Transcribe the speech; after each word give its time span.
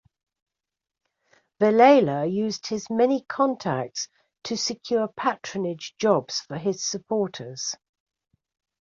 Velella 1.59 2.25
used 2.25 2.65
his 2.65 2.89
many 2.89 3.23
contacts 3.25 4.07
to 4.45 4.57
secure 4.57 5.07
patronage 5.07 5.93
jobs 5.99 6.39
for 6.39 6.57
his 6.57 6.83
supporters. 6.83 7.75